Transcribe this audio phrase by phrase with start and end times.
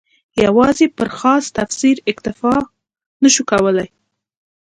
[0.43, 2.55] یوازې پر خاص تفسیر اکتفا
[3.23, 3.89] نه شو کولای.